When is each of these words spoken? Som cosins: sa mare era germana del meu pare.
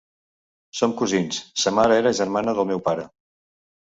Som 0.79 0.95
cosins: 1.01 1.41
sa 1.63 1.75
mare 1.79 1.99
era 2.03 2.13
germana 2.21 2.57
del 2.61 2.69
meu 2.73 2.81
pare. 2.89 3.09